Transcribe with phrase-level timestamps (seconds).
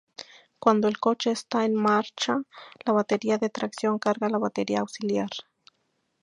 [0.57, 2.41] Cuando el coche está en marcha
[2.87, 5.29] la batería de tracción carga la batería auxiliar.